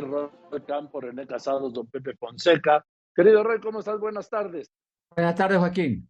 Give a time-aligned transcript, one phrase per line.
[0.00, 2.84] Roy Campo, René Casados, don Pepe Fonseca.
[3.14, 3.98] Querido Roy, ¿cómo estás?
[3.98, 4.70] Buenas tardes.
[5.14, 6.08] Buenas tardes, Joaquín.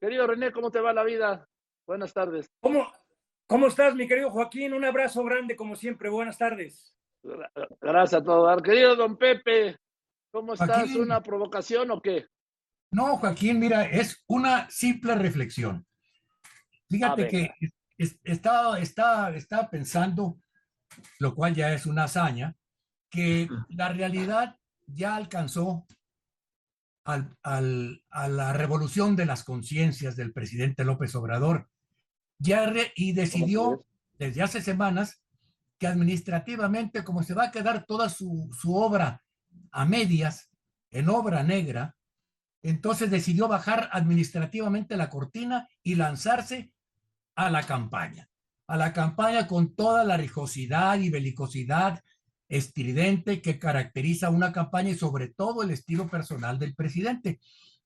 [0.00, 1.48] Querido René, ¿cómo te va la vida?
[1.86, 2.50] Buenas tardes.
[2.60, 2.86] ¿Cómo,
[3.46, 4.72] cómo estás, mi querido Joaquín?
[4.72, 6.08] Un abrazo grande, como siempre.
[6.08, 6.94] Buenas tardes.
[7.80, 8.62] Gracias a todos.
[8.62, 9.78] Querido don Pepe,
[10.30, 10.94] ¿cómo estás?
[10.94, 12.26] ¿Una provocación o qué?
[12.90, 15.84] No, Joaquín, mira, es una simple reflexión.
[16.88, 17.50] Fíjate que
[18.24, 20.38] estaba, estaba, estaba pensando,
[21.18, 22.56] lo cual ya es una hazaña,
[23.10, 25.86] que la realidad ya alcanzó
[27.04, 31.68] al, a la revolución de las conciencias del presidente López Obrador.
[32.38, 33.86] Ya y decidió
[34.18, 35.22] desde hace semanas
[35.78, 39.22] que administrativamente, como se va a quedar toda su, su obra
[39.70, 40.50] a medias,
[40.90, 41.96] en obra negra,
[42.62, 46.72] entonces decidió bajar administrativamente la cortina y lanzarse
[47.36, 48.30] a la campaña,
[48.66, 52.02] a la campaña con toda la rijosidad y belicosidad
[52.48, 57.40] estridente que caracteriza una campaña y sobre todo el estilo personal del presidente,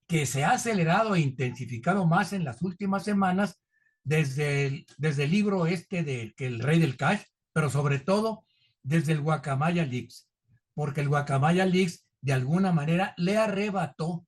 [0.06, 3.60] que se ha acelerado e intensificado más en las últimas semanas
[4.04, 7.22] desde el, desde el libro este de que el rey del cash,
[7.52, 8.44] pero sobre todo
[8.82, 10.28] desde el Guacamaya Leaks,
[10.74, 14.26] porque el Guacamaya Leaks de alguna manera le arrebató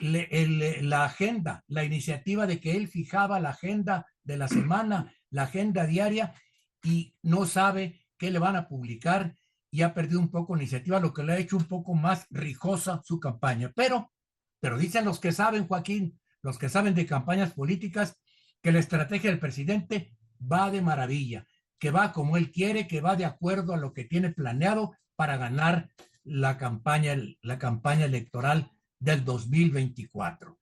[0.00, 5.86] la agenda, la iniciativa de que él fijaba la agenda de la semana, la agenda
[5.86, 6.34] diaria,
[6.82, 9.36] y no sabe qué le van a publicar
[9.70, 12.26] y ha perdido un poco la iniciativa, lo que le ha hecho un poco más
[12.30, 13.72] rijosa su campaña.
[13.74, 14.12] Pero,
[14.60, 18.16] pero dicen los que saben, Joaquín, los que saben de campañas políticas,
[18.62, 21.46] que la estrategia del presidente va de maravilla,
[21.78, 25.36] que va como él quiere, que va de acuerdo a lo que tiene planeado para
[25.36, 25.90] ganar
[26.22, 30.58] la campaña, la campaña electoral del 2024.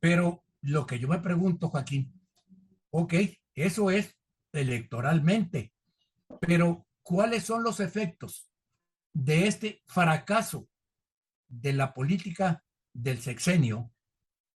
[0.00, 2.19] Pero lo que yo me pregunto, Joaquín,
[2.90, 3.14] ok,
[3.54, 4.16] eso es
[4.52, 5.72] electoralmente,
[6.40, 8.50] pero ¿cuáles son los efectos
[9.12, 10.68] de este fracaso
[11.48, 13.92] de la política del sexenio?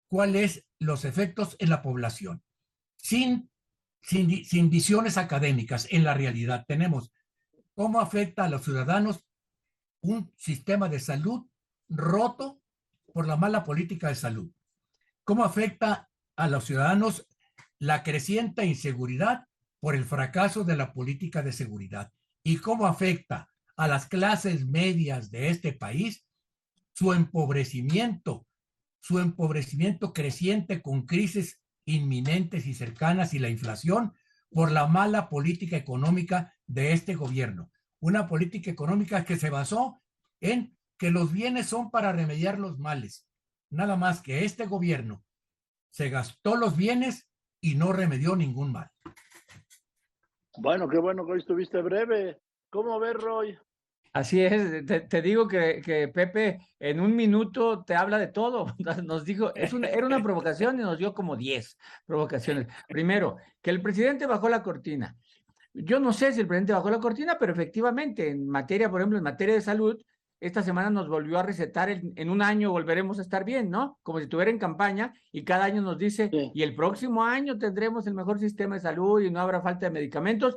[0.08, 2.42] ¿Cuáles los efectos en la población?
[2.96, 3.50] Sin,
[4.02, 7.12] sin, sin visiones académicas, en la realidad tenemos
[7.74, 9.24] cómo afecta a los ciudadanos
[10.02, 11.46] un sistema de salud
[11.88, 12.60] roto
[13.12, 14.50] por la mala política de salud.
[15.24, 17.26] ¿Cómo afecta a los ciudadanos
[17.82, 19.48] la creciente inseguridad
[19.80, 22.12] por el fracaso de la política de seguridad?
[22.44, 26.24] ¿Y cómo afecta a las clases medias de este país
[26.92, 28.46] su empobrecimiento,
[29.00, 34.14] su empobrecimiento creciente con crisis inminentes y cercanas y la inflación
[34.48, 37.72] por la mala política económica de este gobierno?
[37.98, 40.00] Una política económica que se basó
[40.40, 43.26] en que los bienes son para remediar los males.
[43.70, 45.24] Nada más que este gobierno
[45.90, 47.26] se gastó los bienes
[47.62, 48.90] y no remedió ningún mal.
[50.58, 52.38] Bueno, qué bueno que hoy estuviste breve.
[52.68, 53.58] ¿Cómo ves, Roy?
[54.12, 58.66] Así es, te, digo que, que, Pepe en un minuto te habla de todo.
[59.04, 62.66] Nos dijo, es una, era una provocación y nos dio como 10 provocaciones.
[62.88, 65.16] Primero, que el presidente bajó la cortina.
[65.72, 69.16] Yo no sé si el presidente bajó la cortina, pero efectivamente, en materia, por ejemplo,
[69.16, 69.98] en materia de salud,
[70.42, 74.00] esta semana nos volvió a recetar, en, un año volveremos a estar bien, ¿no?
[74.02, 78.08] Como si estuviera en campaña y cada año nos dice, y el próximo año tendremos
[78.08, 80.56] el mejor sistema de salud y no habrá falta de medicamentos.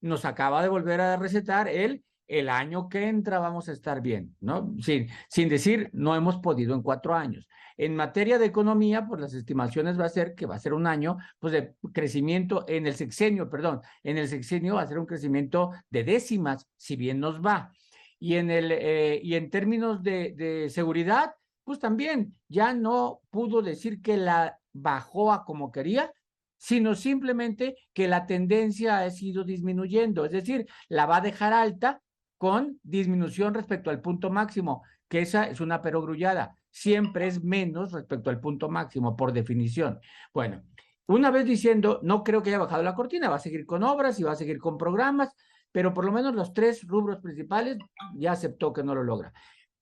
[0.00, 4.34] Nos acaba de volver a recetar él, el año que entra vamos a estar bien,
[4.40, 4.74] ¿no?
[4.80, 7.46] Sin, sin decir, no hemos podido en cuatro años.
[7.76, 10.86] En materia de economía, pues las estimaciones va a ser que va a ser un
[10.86, 15.04] año, pues de crecimiento en el sexenio, perdón, en el sexenio va a ser un
[15.04, 17.70] crecimiento de décimas, si bien nos va.
[18.18, 21.34] Y en, el, eh, y en términos de, de seguridad,
[21.64, 26.12] pues también ya no pudo decir que la bajó a como quería,
[26.56, 32.00] sino simplemente que la tendencia ha sido disminuyendo, es decir, la va a dejar alta
[32.38, 38.30] con disminución respecto al punto máximo, que esa es una perogrullada, siempre es menos respecto
[38.30, 40.00] al punto máximo, por definición.
[40.32, 40.62] Bueno,
[41.06, 44.18] una vez diciendo, no creo que haya bajado la cortina, va a seguir con obras
[44.18, 45.34] y va a seguir con programas,
[45.76, 47.76] pero por lo menos los tres rubros principales
[48.14, 49.30] ya aceptó que no lo logra.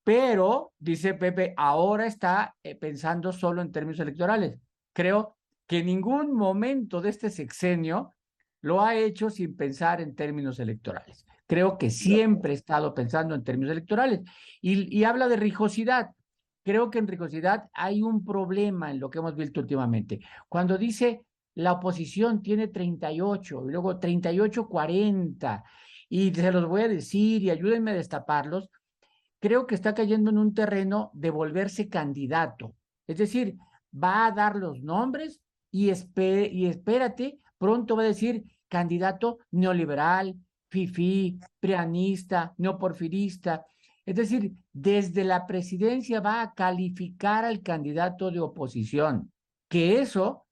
[0.03, 4.59] Pero, dice Pepe, ahora está eh, pensando solo en términos electorales.
[4.93, 5.37] Creo
[5.69, 8.13] que en ningún momento de este sexenio
[8.61, 11.25] lo ha hecho sin pensar en términos electorales.
[11.47, 14.23] Creo que siempre ha estado pensando en términos electorales.
[14.61, 16.11] Y, y habla de rijosidad.
[16.65, 20.19] Creo que en rijosidad hay un problema en lo que hemos visto últimamente.
[20.49, 21.23] Cuando dice
[21.55, 25.65] la oposición tiene 38 y luego 38, 40
[26.09, 28.71] y se los voy a decir y ayúdenme a destaparlos,
[29.41, 32.75] creo que está cayendo en un terreno de volverse candidato.
[33.07, 33.57] Es decir,
[33.93, 35.41] va a dar los nombres
[35.71, 40.35] y, y espérate, pronto va a decir candidato neoliberal,
[40.69, 43.65] fifí, prianista, neoporfirista.
[44.05, 49.33] Es decir, desde la presidencia va a calificar al candidato de oposición,
[49.69, 50.47] que eso,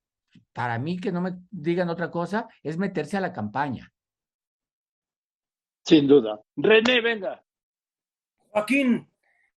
[0.53, 3.92] para mí que no me digan otra cosa, es meterse a la campaña.
[5.83, 6.41] Sin duda.
[6.55, 7.43] René, venga.
[8.49, 9.07] Joaquín,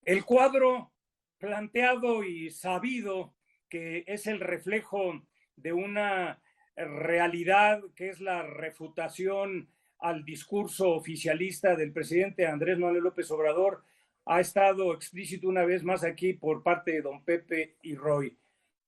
[0.04, 0.92] el cuadro
[1.38, 3.34] planteado y sabido
[3.68, 5.22] que es el reflejo
[5.56, 6.40] de una
[6.76, 9.68] realidad que es la refutación
[9.98, 13.82] al discurso oficialista del presidente Andrés Manuel López Obrador
[14.26, 18.36] ha estado explícito una vez más aquí por parte de don Pepe y Roy.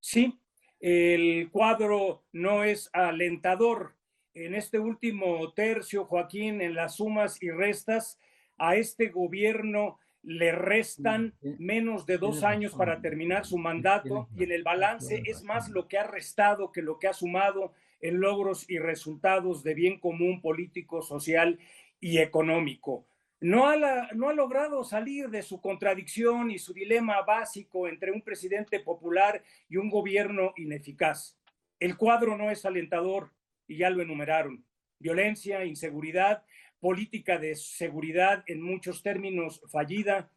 [0.01, 0.39] Sí,
[0.81, 3.95] el cuadro no es alentador.
[4.41, 8.21] En este último tercio, Joaquín, en las sumas y restas,
[8.57, 14.53] a este gobierno le restan menos de dos años para terminar su mandato y en
[14.53, 18.69] el balance es más lo que ha restado que lo que ha sumado en logros
[18.71, 21.59] y resultados de bien común político, social
[22.01, 23.07] y económico.
[23.41, 28.23] No ha, no ha logrado salir de su contradicción y su dilema básico entre un
[28.23, 31.37] presidente popular y un gobierno ineficaz.
[31.81, 33.31] El cuadro no es alentador
[33.69, 34.65] y ya lo enumeraron.
[34.99, 36.43] Violencia, inseguridad,
[36.81, 40.31] política de seguridad en muchos términos fallida,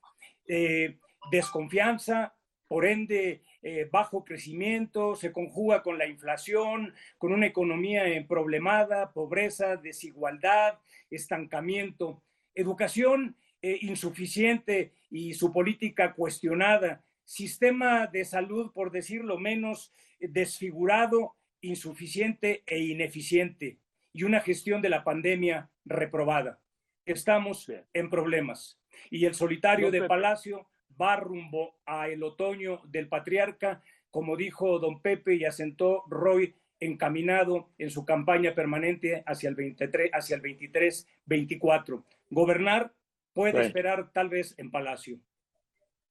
[0.48, 0.98] eh,
[1.31, 2.36] desconfianza,
[2.68, 9.75] por ende eh, bajo crecimiento, se conjuga con la inflación, con una economía problemada, pobreza,
[9.75, 10.80] desigualdad,
[11.10, 12.24] estancamiento,
[12.56, 22.63] educación eh, insuficiente y su política cuestionada, sistema de salud, por decirlo menos, desfigurado, insuficiente
[22.66, 23.80] e ineficiente,
[24.13, 26.60] y una gestión de la pandemia reprobada.
[27.06, 28.80] Estamos en problemas.
[29.10, 30.69] Y el solitario de Palacio
[31.00, 37.69] va rumbo a el otoño del patriarca, como dijo don Pepe y asentó Roy, encaminado
[37.78, 42.06] en su campaña permanente hacia el 23, hacia el 23, 24.
[42.30, 42.94] Gobernar
[43.34, 45.19] puede esperar tal vez en Palacio.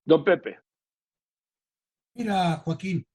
[0.04, 0.60] Don Pepe.
[2.14, 3.06] Mira, Joaquín,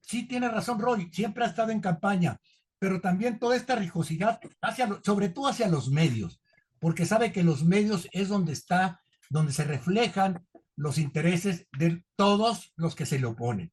[0.00, 2.38] sí tiene razón Roy, siempre ha estado en campaña,
[2.78, 6.40] pero también toda esta rijosidad, hacia, sobre todo hacia los medios,
[6.78, 10.44] porque sabe que los medios es donde está, donde se reflejan
[10.76, 13.72] los intereses de todos los que se le oponen.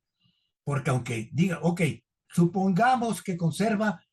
[0.63, 1.81] Porque aunque diga, ok,
[2.27, 4.03] supongamos que conserva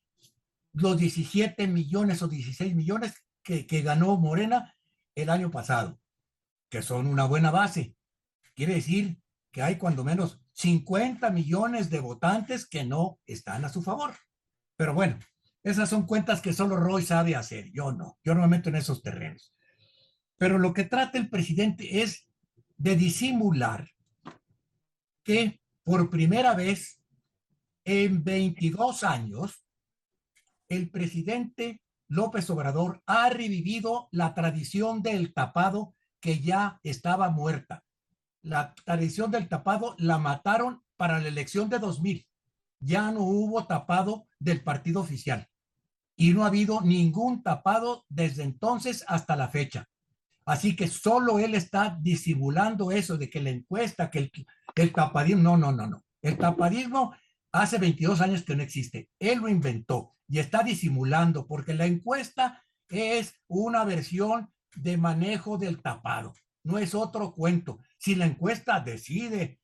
[0.73, 3.13] los 17 millones o 16 millones
[3.43, 4.75] que, que ganó Morena
[5.15, 5.99] el año pasado,
[6.69, 7.95] que son una buena base.
[8.55, 9.19] Quiere decir
[9.51, 14.15] que hay cuando menos 50 millones de votantes que no están a su favor.
[14.75, 15.19] Pero bueno,
[15.63, 17.71] esas son cuentas que solo Roy sabe hacer.
[17.71, 19.53] Yo no, yo no me meto en esos terrenos.
[20.35, 22.27] Pero lo que trata el presidente es
[22.75, 23.87] de disimular
[25.23, 26.99] que por primera vez
[27.85, 29.63] en 22 años
[30.69, 37.83] el presidente López Obrador ha revivido la tradición del tapado que ya estaba muerta.
[38.47, 42.25] La tradición del tapado la mataron para la elección de 2000.
[42.79, 45.49] Ya no hubo tapado del partido oficial
[46.15, 49.89] y no ha habido ningún tapado desde entonces hasta la fecha.
[50.45, 54.31] Así que solo él está disimulando eso de que la encuesta, que el,
[54.75, 56.05] el tapadismo, no, no, no, no.
[56.21, 57.13] El tapadismo
[57.51, 59.09] hace 22 años que no existe.
[59.19, 65.81] Él lo inventó y está disimulando porque la encuesta es una versión de manejo del
[65.81, 66.33] tapado.
[66.67, 67.79] No es otro cuento.
[67.97, 69.61] Si la encuesta decide,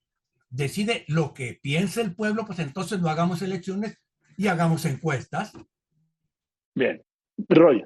[0.49, 4.01] decide lo que piensa el pueblo, pues entonces no hagamos elecciones
[4.37, 5.51] y hagamos encuestas.
[6.73, 7.03] Bien.
[7.49, 7.83] Roy.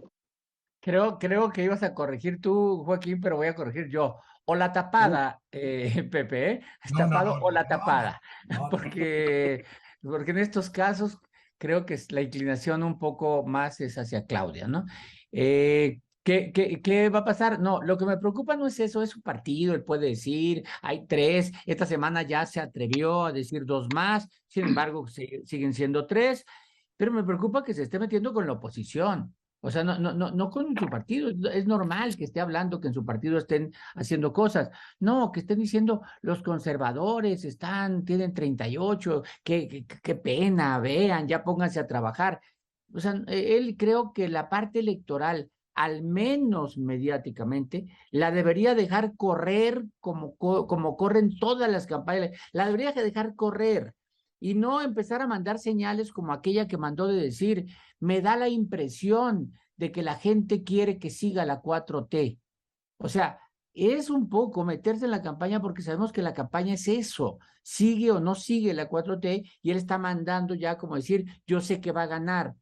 [0.80, 4.20] Creo, creo que ibas a corregir tú, Joaquín, pero voy a corregir yo.
[4.46, 6.62] O la tapada, eh, Pepe, ¿eh?
[6.96, 8.22] tapado o la tapada.
[8.70, 9.66] porque,
[10.00, 11.18] porque en estos casos
[11.58, 14.86] creo que la inclinación un poco más es hacia Claudia, ¿no?
[15.32, 17.58] Eh, ¿Qué, qué, qué, va a pasar?
[17.58, 21.08] No, lo que me preocupa no es eso, es su partido, él puede decir, hay
[21.08, 26.46] tres, esta semana ya se atrevió a decir dos más, sin embargo siguen siendo tres,
[26.98, 29.34] pero me preocupa que se esté metiendo con la oposición.
[29.62, 31.30] O sea, no, no, no, no con su partido.
[31.50, 34.70] Es normal que esté hablando que en su partido estén haciendo cosas.
[35.00, 41.46] No, que estén diciendo los conservadores están, tienen 38, qué, qué, qué pena, vean, ya
[41.46, 42.42] pónganse a trabajar.
[42.94, 49.16] O sea, e, él creo que la parte electoral, al menos mediáticamente, la debería dejar
[49.16, 52.32] correr como, como corren todas las campañas.
[52.52, 53.94] La debería dejar correr
[54.40, 57.68] y no empezar a mandar señales como aquella que mandó de decir,
[58.00, 62.40] me da la impresión de que la gente quiere que siga la 4T.
[62.98, 63.40] O sea,
[63.76, 68.10] es un poco meterse en la campaña porque sabemos que la campaña es eso, sigue
[68.10, 71.92] o no sigue la 4T y él está mandando ya como decir, yo sé que
[71.92, 72.56] va a ganar.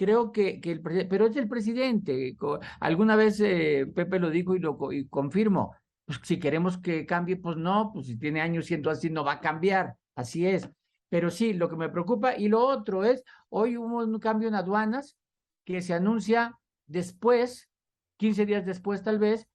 [0.00, 2.34] Creo que, que el pero es el presidente.
[2.80, 5.74] Alguna vez eh, Pepe lo dijo y lo y confirmo.
[6.06, 9.32] Pues si queremos que cambie, pues no, pues si tiene años siendo así, no va
[9.32, 9.96] a cambiar.
[10.14, 10.70] Así es.
[11.10, 12.34] Pero sí, lo que me preocupa.
[12.34, 15.18] Y lo otro es, hoy hubo un cambio en aduanas
[15.66, 17.68] que se anuncia después,
[18.16, 19.49] 15 días después tal vez,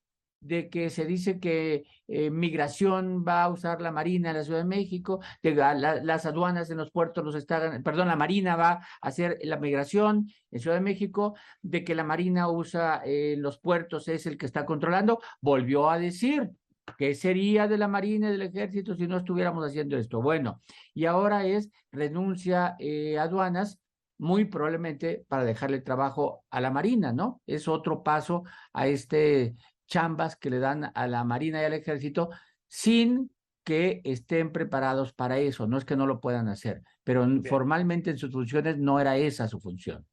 [0.46, 4.60] de que se dice que eh, migración va a usar la Marina en la Ciudad
[4.60, 8.82] de México, de las aduanas en los puertos los están, perdón, la Marina va a
[9.02, 14.08] hacer la migración en Ciudad de México, de que la Marina usa eh, los puertos,
[14.08, 16.52] es el que está controlando, volvió a decir,
[17.00, 20.22] ¿Qué sería de la Marina y del Ejército si no estuviéramos haciendo esto?
[20.22, 20.62] Bueno,
[20.94, 23.80] y ahora es renuncia eh, aduanas,
[24.20, 27.42] muy probablemente para dejarle trabajo a la Marina, ¿no?
[27.48, 29.56] Es otro paso a este
[29.88, 32.30] chambas que le dan a la Marina y al Ejército
[32.68, 33.32] sin
[33.64, 35.68] que estén preparados para eso.
[35.68, 39.48] No es que no lo puedan hacer, pero formalmente en sus funciones no era esa
[39.48, 40.06] su función.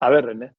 [0.00, 0.54] A ver, René.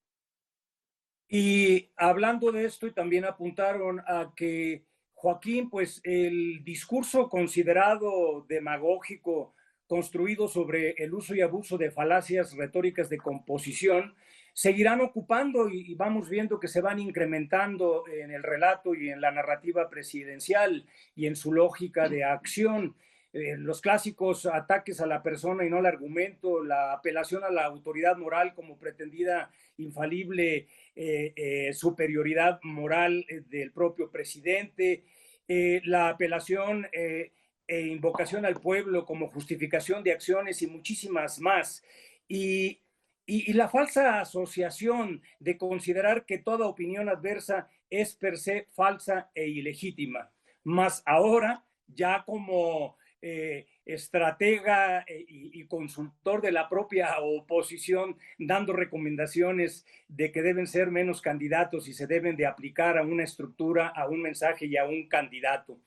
[1.28, 9.54] Y hablando de esto, y también apuntaron a que Joaquín, pues el discurso considerado demagógico,
[9.86, 14.14] construido sobre el uso y abuso de falacias retóricas de composición,
[14.56, 19.30] seguirán ocupando y, vamos viendo que se van incrementando en el relato y en la
[19.30, 22.96] narrativa presidencial y en su lógica de acción.
[23.34, 27.66] Eh, los clásicos ataques a la persona y no al argumento, la apelación a la
[27.66, 35.04] autoridad moral como pretendida infalible eh, eh, superioridad moral del propio presidente,
[35.48, 37.30] la apelación e
[37.68, 41.84] invocación al pueblo como justificación de acciones y muchísimas más.
[42.26, 42.80] Y
[43.26, 49.48] y, la falsa asociación de considerar que toda opinión adversa es per se falsa e
[49.48, 50.30] ilegítima.
[50.64, 59.84] Más ahora, ya como eh, estratega eh, y, consultor de la propia oposición, dando recomendaciones
[60.06, 64.08] de que deben ser menos candidatos y se deben de aplicar a una estructura, a
[64.08, 65.80] un mensaje y a un candidato.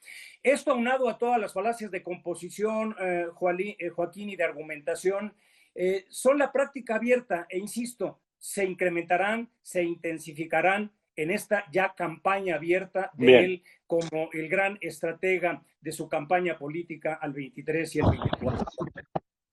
[0.43, 5.33] Esto aunado a todas las falacias de composición, eh, Joaquín, y de argumentación,
[5.81, 12.55] eh, son la práctica abierta e insisto, se incrementarán, se intensificarán en esta ya campaña
[12.55, 18.11] abierta de él como el gran estratega de su campaña política al 23 y al
[18.11, 18.65] 24.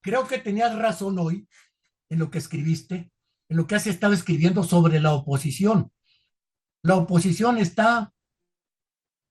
[0.01, 1.47] Creo que tenías razón hoy
[2.09, 3.13] en lo que escribiste,
[3.49, 5.93] en lo que has estado escribiendo sobre la oposición.
[6.83, 8.13] La oposición está,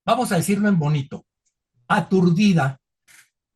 [0.06, 1.26] vamos a decirlo en bonito,
[1.88, 2.80] aturdida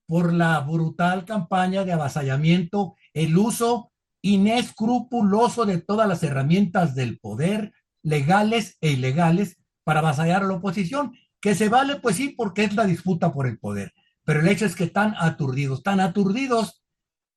[0.07, 7.73] por la brutal campaña de avasallamiento el uso inescrupuloso de todas las herramientas del poder,
[8.03, 12.75] legales e ilegales, para avasallar a la oposición, que se vale, pues sí, porque es
[12.75, 13.93] la disputa por el poder.
[14.25, 16.83] Pero el hecho es que están aturdidos, tan aturdidos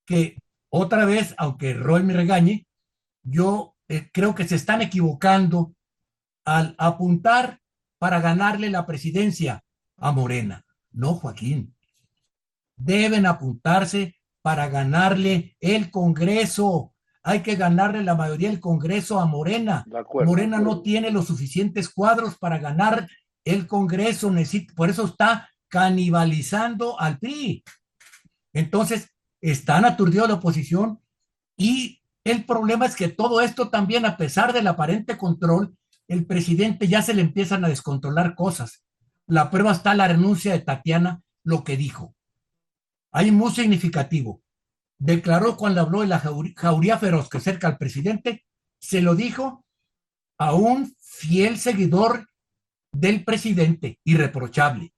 [0.06, 0.38] que
[0.70, 2.68] otra vez, aunque Roy me regañe,
[3.24, 5.74] yo eh, creo que se están equivocando
[6.46, 7.62] al apuntar
[7.98, 9.64] para ganarle la presidencia
[9.98, 10.66] a Morena.
[10.92, 11.76] No, Joaquín.
[12.76, 16.94] Deben apuntarse para ganarle el Congreso.
[17.24, 19.86] Hay que ganarle la mayoría del Congreso a Morena.
[20.26, 23.08] Morena no tiene los suficientes cuadros para ganar
[23.46, 24.32] el Congreso.
[24.76, 27.64] por eso está canibalizando al PRI.
[28.54, 29.10] Entonces,
[29.42, 31.00] están aturdidos la oposición
[31.58, 35.76] y el problema es que todo esto también, a pesar del aparente control,
[36.08, 38.84] el presidente ya se le empiezan a descontrolar cosas.
[39.26, 42.14] La prueba está la renuncia de Tatiana, lo que dijo.
[43.14, 44.42] Hay muy significativo.
[45.00, 48.44] Declaró cuando habló de la jauría feroz que cerca al presidente,
[48.80, 49.64] se lo dijo
[50.40, 52.28] a un fiel seguidor
[52.92, 54.94] del presidente, irreprochable.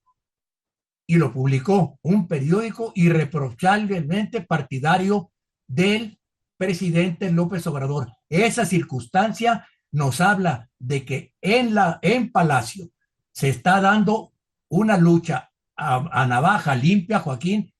[1.07, 5.31] Y lo publicó un periódico irreprochablemente partidario
[5.67, 6.17] del
[6.57, 8.13] presidente López Obrador.
[8.29, 12.89] Esa circunstancia nos habla de que en, la, en Palacio
[13.34, 14.34] se está dando
[14.69, 17.75] una lucha a navaja limpia, Joaquín,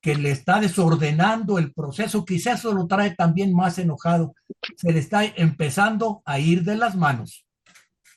[0.00, 4.34] que le está desordenando el proceso, quizás eso lo trae también más enojado,
[4.76, 7.46] se le está empezando a ir de las manos.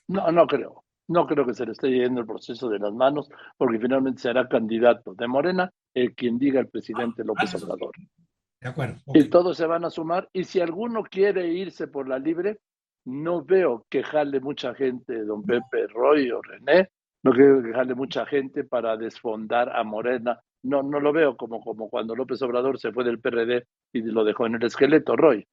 [0.08, 0.84] No, no creo.
[1.08, 4.48] No creo que se le esté yendo el proceso de las manos, porque finalmente será
[4.48, 7.92] candidato de Morena el quien diga el presidente ah, López Obrador.
[8.62, 8.96] De acuerdo.
[9.08, 10.30] Y todos se van a sumar.
[10.32, 12.60] Y si alguno quiere irse por la libre,
[13.06, 16.90] no veo que jale mucha gente, don Pepe Roy o René,
[17.24, 21.62] no creo que jale mucha gente para desfondar a Morena no, no lo veo como,
[21.62, 25.48] como cuando López Obrador se fue del PRD y lo dejó en el esqueleto, Roy.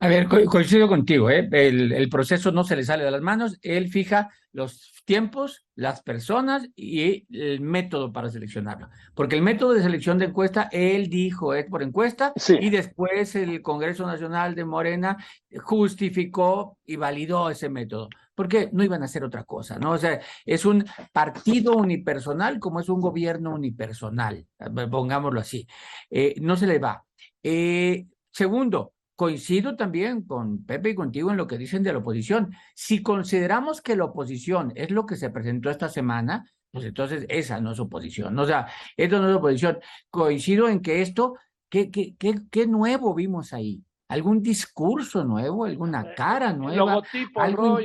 [0.00, 1.46] A ver, coincido contigo, ¿eh?
[1.52, 6.02] el, el, proceso no se le sale de las manos, él fija los tiempos, las
[6.02, 8.88] personas y el método para seleccionarlo.
[9.14, 13.60] Porque el método de selección de encuesta, él dijo, es por encuesta, y después el
[13.62, 15.16] Congreso Nacional de Morena
[15.62, 18.08] justificó y validó ese método.
[18.38, 19.90] Porque no iban a hacer otra cosa, ¿no?
[19.90, 24.46] O sea, es un partido unipersonal como es un gobierno unipersonal,
[24.88, 25.66] pongámoslo así.
[26.08, 27.04] Eh, no se le va.
[27.42, 32.54] Eh, segundo, Coincido también con Pepe y contigo en lo que dicen de la oposición.
[32.76, 37.60] Si consideramos que la oposición es lo que se presentó esta semana, pues entonces esa
[37.60, 38.38] no es oposición.
[38.38, 39.80] O sea, esto no es oposición.
[40.10, 41.34] Coincido en que esto,
[41.68, 43.82] ¿qué, qué, qué, qué nuevo vimos ahí?
[44.08, 45.64] ¿Algún discurso nuevo?
[45.64, 47.02] ¿Alguna eh, cara nueva?
[47.34, 47.78] algo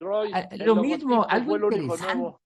[0.00, 0.64] interesante.
[0.64, 2.36] Lo mismo, algo interesante.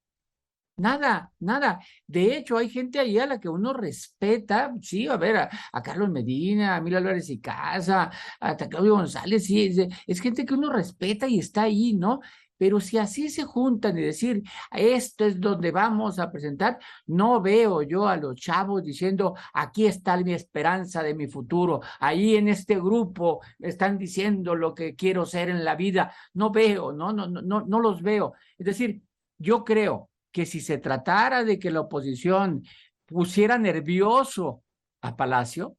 [0.76, 1.78] Nada, nada.
[2.04, 6.10] De hecho, hay gente ahí a la que uno respeta, sí, a ver, a, Carlos
[6.10, 9.72] Medina, a Milo Álvarez y Casa, a Claudio González, sí,
[10.06, 12.20] es, gente que uno respeta y está ahí, ¿no?
[12.56, 17.82] Pero si así se juntan y decir, esto es donde vamos a presentar, no veo
[17.82, 22.76] yo a los chavos diciendo, aquí está mi esperanza de mi futuro, ahí en este
[22.76, 27.42] grupo están diciendo lo que quiero ser en la vida, no veo, no, no, no,
[27.42, 28.34] no los veo.
[28.56, 29.02] Es decir,
[29.38, 32.64] yo creo que si se tratara de que la oposición
[33.06, 34.62] pusiera nervioso
[35.00, 35.76] a Palacio,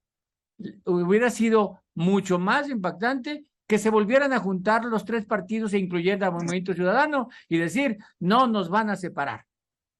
[0.85, 6.25] hubiera sido mucho más impactante que se volvieran a juntar los tres partidos e incluyendo
[6.25, 9.45] al Movimiento Ciudadano y decir, no nos van a separar.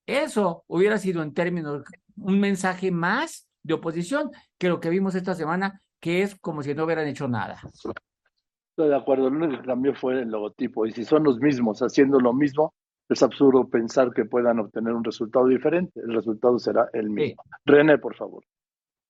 [0.06, 1.84] Eso hubiera sido en términos
[2.18, 6.76] un mensaje más de oposición que lo que vimos esta semana, que es como si
[6.76, 7.60] no hubieran hecho nada.
[8.70, 11.80] Estoy de acuerdo, lo único que cambió fue el logotipo y si son los mismos
[11.80, 12.74] haciendo lo mismo,
[13.10, 16.00] es absurdo pensar que puedan obtener un resultado diferente.
[16.02, 17.42] El resultado será el mismo.
[17.64, 18.44] René, por favor.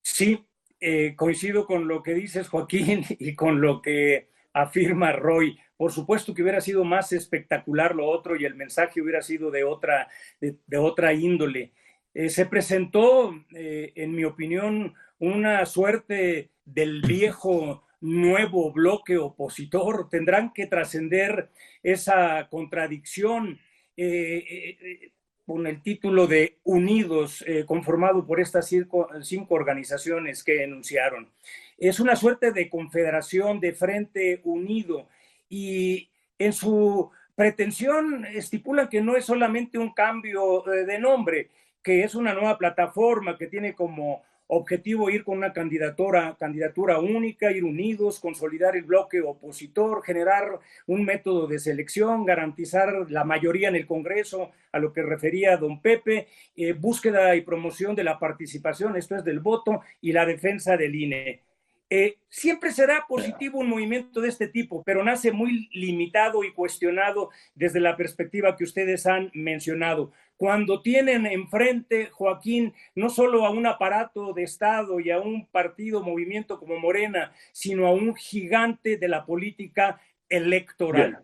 [0.02, 0.46] Sí,
[0.80, 5.60] eh, coincido con lo que dices, Joaquín, y con lo que afirma Roy.
[5.78, 9.66] Por supuesto que hubiera sido más espectacular lo otro y el mensaje hubiera sido de
[9.66, 10.08] otra,
[10.40, 11.74] de, otra índole.
[12.14, 20.10] Eh, se presentó, eh, en mi opinión, una suerte del viejo nuevo bloque opositor.
[20.10, 21.50] Tendrán que trascender
[21.84, 23.60] esa contradicción
[23.98, 25.12] eh,
[25.46, 29.10] con el título de Unidos, conformado por estas cinco,
[29.50, 31.30] organizaciones que enunciaron.
[31.78, 35.08] Es una suerte de confederación de Frente Unido
[35.50, 36.10] y
[36.40, 41.50] en su pretensión estipula que no es solamente un cambio de nombre,
[41.84, 47.52] que es una nueva plataforma que tiene como Objetivo ir con una candidatura, candidatura única,
[47.52, 53.76] ir unidos, consolidar el bloque opositor, generar un método de selección, garantizar la mayoría en
[53.76, 58.96] el Congreso, a lo que refería don Pepe, eh, búsqueda y promoción de la participación,
[58.96, 61.42] esto es del voto, y la defensa del INE.
[61.90, 67.30] Eh, siempre será positivo un movimiento de este tipo, pero nace muy limitado y cuestionado
[67.54, 70.12] desde la perspectiva que ustedes han mencionado.
[70.36, 76.04] Cuando tienen enfrente, Joaquín, no solo a un aparato de Estado y a un partido,
[76.04, 81.24] movimiento como Morena, sino a un gigante de la política electoral.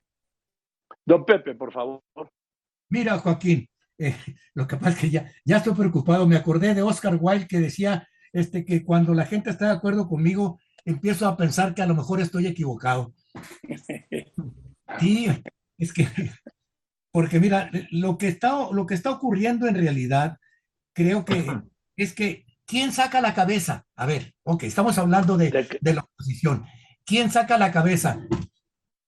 [1.05, 2.01] Don Pepe, por favor.
[2.89, 4.15] Mira, Joaquín, eh,
[4.53, 6.27] lo que pasa es que ya, ya estoy preocupado.
[6.27, 10.07] Me acordé de Oscar Wilde que decía este, que cuando la gente está de acuerdo
[10.07, 13.13] conmigo, empiezo a pensar que a lo mejor estoy equivocado.
[14.99, 15.25] Sí,
[15.77, 16.05] es que,
[17.13, 20.37] porque mira, lo que está, lo que está ocurriendo en realidad,
[20.93, 21.45] creo que
[21.95, 23.85] es que, ¿quién saca la cabeza?
[23.95, 26.65] A ver, ok, estamos hablando de, de la oposición.
[27.05, 28.19] ¿Quién saca la cabeza?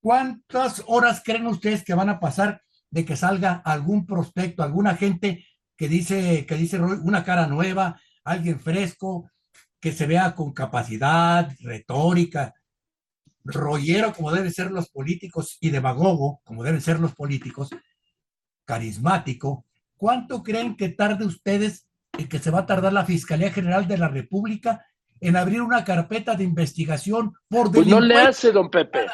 [0.01, 5.45] ¿Cuántas horas creen ustedes que van a pasar de que salga algún prospecto, alguna gente
[5.75, 9.29] que dice, que dice una cara nueva, alguien fresco,
[9.79, 12.53] que se vea con capacidad, retórica,
[13.43, 17.69] rollero como deben ser los políticos y demagogo como deben ser los políticos,
[18.65, 19.65] carismático,
[19.97, 23.97] ¿cuánto creen que tarde ustedes y que se va a tardar la Fiscalía General de
[23.97, 24.85] la República
[25.19, 29.07] en abrir una carpeta de investigación por pues no le hace, don Pepe.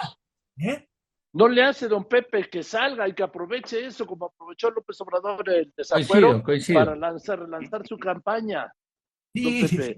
[0.57, 0.87] ¿Eh?
[1.33, 5.47] No le hace, don Pepe, que salga y que aproveche eso como aprovechó López Obrador
[5.49, 6.43] el desacuerdo
[6.73, 8.73] para lanzar, lanzar su campaña.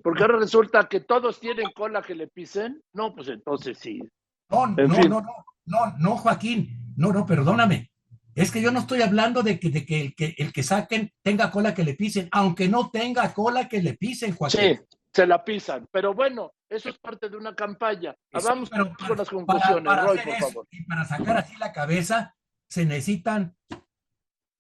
[0.04, 2.82] Porque ahora resulta que todos tienen cola que le pisen.
[2.94, 4.02] No, pues entonces sí.
[4.50, 5.22] No, no, no,
[5.66, 6.94] no, no, Joaquín.
[6.98, 7.92] No, no, perdóname.
[8.36, 11.12] Es que yo no estoy hablando de que, de que, el, que el que saquen
[11.22, 14.60] tenga cola que le pisen, aunque no tenga cola que le pisen, Joaquín.
[14.60, 15.88] Sí, se la pisan.
[15.92, 18.16] Pero bueno, eso es parte de una campaña.
[18.32, 20.68] Vamos con las conclusiones, para, Roy, por favor.
[20.72, 22.36] Y para sacar así la cabeza
[22.70, 23.56] se necesitan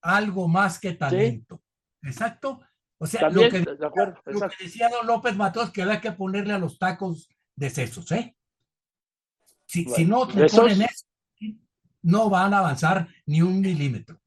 [0.01, 1.61] algo más que talento.
[2.03, 2.61] Exacto.
[3.03, 3.65] O sea, lo, que,
[4.59, 8.35] decía don López Matos que había que ponerle a los tacos de sesos, ¿eh?
[9.65, 11.07] Si, si no le ponen eso,
[12.03, 14.19] no van a avanzar ni un milímetro.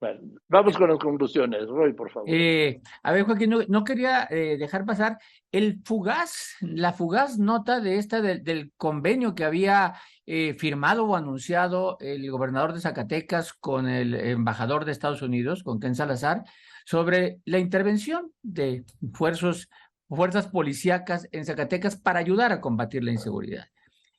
[0.00, 1.66] Bueno, vamos con las conclusiones.
[1.68, 2.30] Roy, por favor.
[2.30, 5.18] Eh, a ver, Joaquín, no, quería eh, dejar pasar
[5.52, 11.98] el fugaz, la fugaz nota de esta del, convenio que había eh, firmado o anunciado
[12.00, 16.44] el gobernador de Zacatecas con el embajador de Estados Unidos, con Ken Salazar,
[16.84, 19.68] sobre la intervención de fuerzas,
[20.08, 23.66] fuerzas policíacas en Zacatecas para ayudar a combatir la inseguridad.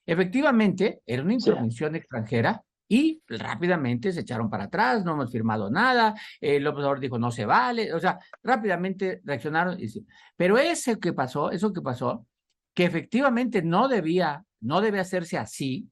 [0.05, 6.13] Efectivamente, era una intervención extranjera y rápidamente se echaron para atrás, no hemos firmado nada,
[6.39, 9.77] el López Obrador dijo no se vale, o sea, rápidamente reaccionaron.
[9.79, 9.87] Y,
[10.35, 12.27] pero ese que pasó, eso que pasó,
[12.73, 15.89] que efectivamente no debía, no debe hacerse así,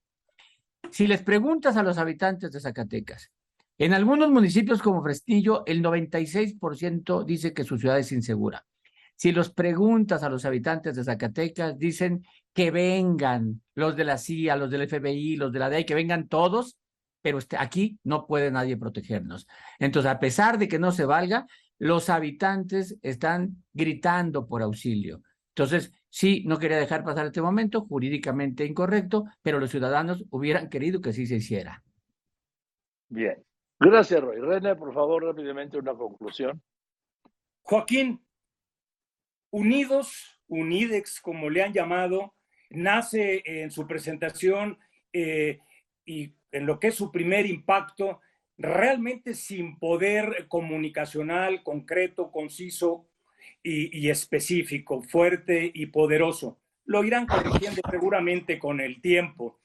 [0.91, 3.31] si les preguntas a los habitantes de Zacatecas,
[3.77, 8.65] en algunos municipios como Frestillo, el 96% dice que su ciudad es insegura.
[9.15, 14.55] Si los preguntas a los habitantes de Zacatecas, dicen que vengan los de la CIA,
[14.55, 16.77] los del FBI, los de la DEI, que vengan todos
[17.23, 19.47] pero este, aquí no puede nadie protegernos.
[19.79, 21.47] Entonces, a pesar de que no se valga,
[21.79, 25.21] los habitantes están gritando por auxilio.
[25.55, 30.99] Entonces, sí, no quería dejar pasar este momento, jurídicamente incorrecto, pero los ciudadanos hubieran querido
[30.99, 31.81] que sí se hiciera.
[33.07, 33.41] Bien.
[33.85, 34.39] Gracias, Roy.
[34.39, 36.61] René, por favor, rápidamente una conclusión.
[37.63, 38.25] Joaquín,
[39.51, 42.33] Unidos, Unidex, como le han llamado,
[42.69, 44.79] nace en su presentación
[45.11, 45.59] eh,
[46.05, 48.21] y en lo que es su primer impacto,
[48.57, 53.09] realmente sin poder comunicacional, concreto, conciso
[53.61, 56.59] y, específico, fuerte y poderoso.
[56.85, 59.59] Lo irán corrigiendo seguramente con el tiempo.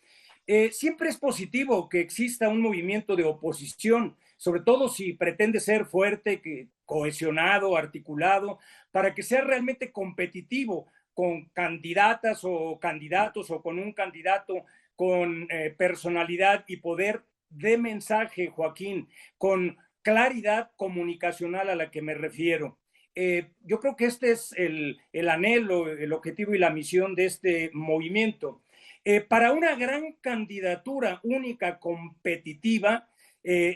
[0.50, 5.84] Eh, siempre es positivo que exista un movimiento de oposición, sobre todo si pretende ser
[5.84, 6.40] fuerte,
[6.86, 8.58] cohesionado, articulado,
[8.90, 14.64] para que sea realmente competitivo con candidatas o candidatos o con un candidato
[14.96, 19.06] con eh, personalidad y poder de mensaje, Joaquín,
[19.36, 22.78] con claridad comunicacional a la que me refiero.
[23.14, 27.70] Eh, yo creo que este es el, anhelo, el objetivo y la misión de este
[27.74, 28.62] movimiento.
[29.04, 33.08] Eh, para una gran candidatura única, competitiva,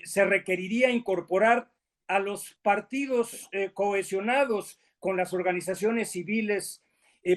[0.05, 1.71] se requeriría incorporar
[2.07, 6.85] a los partidos cohesionados con las organizaciones civiles,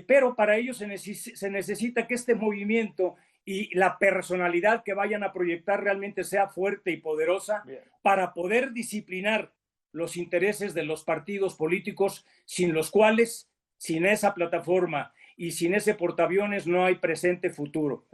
[0.05, 5.31] pero para ello se, se necesita que este movimiento y la personalidad que vayan a
[5.31, 7.63] proyectar realmente sea fuerte y poderosa
[8.01, 9.53] para poder disciplinar
[9.91, 15.95] los intereses de los partidos políticos sin los cuales, sin esa plataforma y sin ese
[15.95, 18.05] portaaviones no hay presente futuro.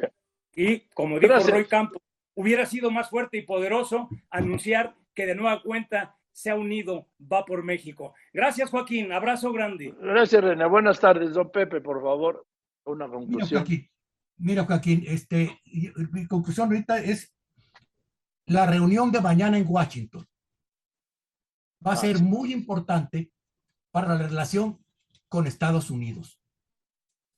[0.56, 2.02] Y como dijo Roy Campos,
[2.36, 7.46] hubiera sido más fuerte y poderoso anunciar que de nueva cuenta se ha unido, va
[7.46, 8.14] por México.
[8.34, 9.12] Gracias, Joaquín.
[9.12, 9.94] Abrazo grande.
[10.00, 10.66] Gracias, René.
[10.66, 12.48] Buenas tardes, don Pepe, por favor.
[12.86, 13.66] Una conclusión.
[14.38, 15.62] Mira, Joaquín, este,
[16.12, 17.36] mi conclusión ahorita es
[18.48, 20.26] la reunión de mañana en Washington.
[21.86, 23.32] Va a ser muy importante
[23.92, 24.84] para la relación
[25.28, 26.40] con Estados Unidos.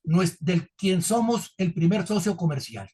[0.04, 2.90] Del quien somos el primer socio comercial.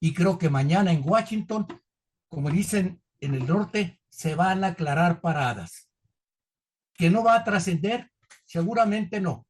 [0.00, 1.66] Y creo que mañana en Washington,
[2.28, 5.88] como dicen en el norte, se van a aclarar paradas.
[6.94, 8.10] Que no va a trascender,
[8.44, 9.46] seguramente no.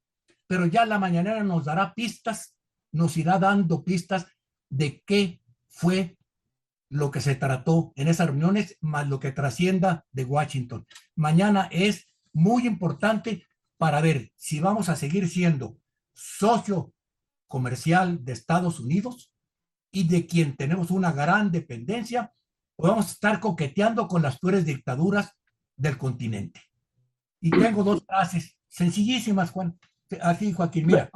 [0.46, 2.56] Pero ya la mañanera nos dará pistas
[2.92, 4.26] nos irá dando pistas
[4.68, 6.16] de qué fue
[6.88, 10.86] lo que se trató en esas reuniones, más lo que trascienda de Washington.
[11.14, 15.80] Mañana es muy importante para ver si vamos a seguir siendo
[16.20, 16.92] socio
[17.48, 19.33] comercial de Estados Unidos
[19.90, 22.33] y de quien tenemos una gran dependencia,
[22.83, 25.33] a estar coqueteando con las peores dictaduras
[25.76, 26.62] del continente.
[27.40, 29.78] Y tengo dos frases sencillísimas, Juan.
[30.22, 31.11] Así, Joaquín, mira.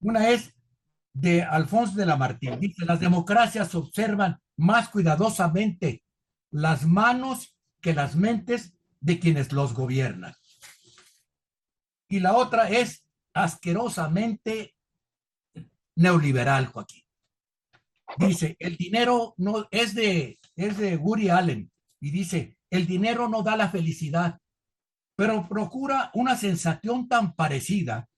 [0.00, 0.52] Una es,
[1.12, 2.58] de Alfonso de la Martín.
[2.60, 6.02] Dice, las democracias observan más cuidadosamente
[6.50, 10.34] las manos que las mentes de quienes los gobiernan.
[12.08, 13.05] Y la otra es
[13.36, 14.74] asquerosamente
[15.96, 17.02] neoliberal, Joaquín.
[18.16, 21.70] Dice, el dinero no es de, es de Woody Allen
[22.00, 24.40] y dice, el dinero no da la felicidad,
[25.16, 28.08] pero procura una sensación tan parecida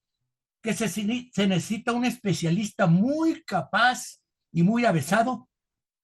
[0.62, 4.20] que se, se necesita un especialista muy capaz
[4.52, 5.48] y muy avesado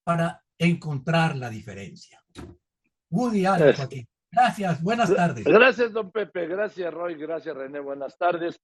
[0.03, 2.21] para encontrar la diferencia.
[3.09, 3.75] Woody Allen,
[4.35, 5.45] Gracias, buenas tardes.
[5.45, 6.45] Gracias, don Pepe.
[6.45, 7.15] Gracias, Roy.
[7.15, 7.79] Gracias, René.
[7.79, 8.53] Buenas tardes.